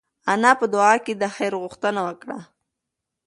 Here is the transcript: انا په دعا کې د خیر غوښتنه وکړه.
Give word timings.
انا 0.31 0.51
په 0.59 0.65
دعا 0.73 0.93
کې 1.05 1.13
د 1.21 1.23
خیر 1.35 1.53
غوښتنه 1.61 2.01
وکړه. 2.07 2.37